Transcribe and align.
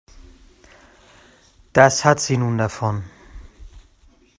Das 1.73 2.03
hat 2.05 2.19
sie 2.19 2.35
nun 2.35 2.57
davon. 2.57 3.03